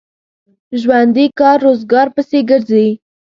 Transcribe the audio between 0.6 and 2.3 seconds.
ژوندي کار روزګار